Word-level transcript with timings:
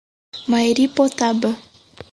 Mairipotaba 0.51 1.51